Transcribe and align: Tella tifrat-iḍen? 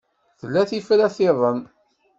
Tella 0.39 0.61
tifrat-iḍen? 0.69 1.59